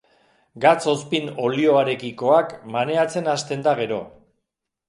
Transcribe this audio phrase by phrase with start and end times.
[0.63, 4.05] Gatz-ozpin-olioarekikoak maneatzen hasten da gero.